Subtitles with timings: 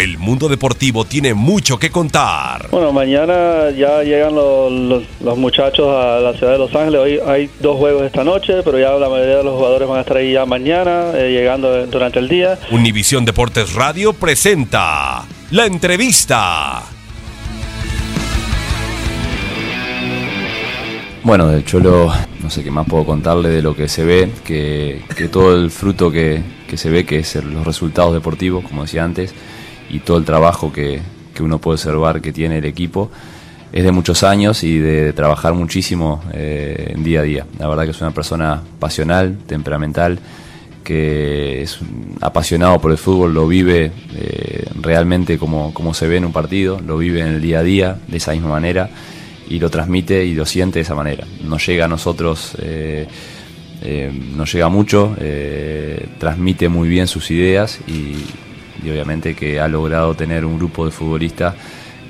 [0.00, 2.68] El mundo deportivo tiene mucho que contar.
[2.70, 7.00] Bueno, mañana ya llegan los, los- los muchachos a la ciudad de Los Ángeles.
[7.00, 10.00] Hoy hay dos juegos esta noche, pero ya la mayoría de los jugadores van a
[10.00, 12.58] estar ahí ya mañana, eh, llegando durante el día.
[12.70, 16.82] Univisión Deportes Radio presenta la entrevista.
[21.22, 22.10] Bueno, del Cholo,
[22.42, 25.70] no sé qué más puedo contarle de lo que se ve, que, que todo el
[25.70, 29.34] fruto que, que se ve, que es el- los resultados deportivos, como decía antes,
[29.90, 31.00] y todo el trabajo que,
[31.34, 33.10] que uno puede observar que tiene el equipo,
[33.72, 37.46] es de muchos años y de trabajar muchísimo eh, en día a día.
[37.58, 40.18] La verdad que es una persona pasional, temperamental,
[40.82, 41.78] que es
[42.20, 46.80] apasionado por el fútbol, lo vive eh, realmente como, como se ve en un partido,
[46.80, 48.90] lo vive en el día a día de esa misma manera
[49.48, 51.26] y lo transmite y lo siente de esa manera.
[51.44, 53.06] Nos llega a nosotros, eh,
[54.36, 55.16] nos llega mucho,
[56.18, 58.16] transmite muy bien sus ideas y,
[58.82, 61.54] y obviamente que ha logrado tener un grupo de futbolistas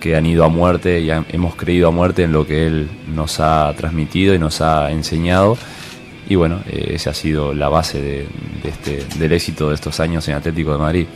[0.00, 3.40] que han ido a muerte y hemos creído a muerte en lo que él nos
[3.40, 5.56] ha transmitido y nos ha enseñado.
[6.28, 8.26] Y bueno, eh, esa ha sido la base de
[8.64, 11.06] este, del éxito de estos años en Atlético de Madrid.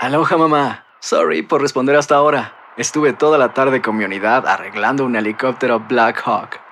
[0.00, 0.84] Aloha mamá.
[1.00, 2.54] Sorry por responder hasta ahora.
[2.76, 6.71] Estuve toda la tarde con mi unidad arreglando un helicóptero Black Hawk.